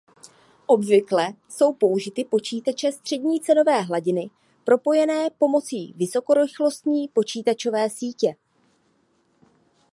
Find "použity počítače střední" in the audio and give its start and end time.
1.73-3.41